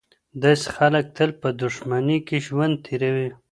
[0.43, 3.29] داسې خلګ تل په دښمنۍ کي ژوند تېروي.